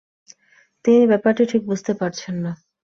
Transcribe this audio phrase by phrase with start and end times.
[0.85, 2.51] তিনি ব্যাপরটি ঠিক বুঝতে পারছেন না।